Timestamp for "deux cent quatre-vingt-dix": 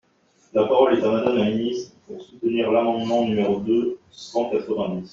3.59-5.09